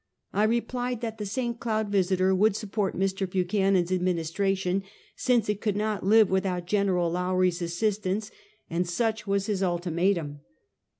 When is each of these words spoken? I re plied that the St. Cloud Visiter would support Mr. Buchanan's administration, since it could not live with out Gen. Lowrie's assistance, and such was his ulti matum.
I 0.33 0.45
re 0.45 0.61
plied 0.61 1.01
that 1.01 1.19
the 1.19 1.27
St. 1.27 1.59
Cloud 1.59 1.89
Visiter 1.89 2.33
would 2.33 2.55
support 2.55 2.97
Mr. 2.97 3.29
Buchanan's 3.29 3.91
administration, 3.91 4.81
since 5.15 5.47
it 5.47 5.61
could 5.61 5.75
not 5.75 6.03
live 6.03 6.31
with 6.31 6.43
out 6.43 6.65
Gen. 6.65 6.87
Lowrie's 6.87 7.61
assistance, 7.61 8.31
and 8.67 8.89
such 8.89 9.27
was 9.27 9.45
his 9.45 9.61
ulti 9.61 9.93
matum. 9.93 10.39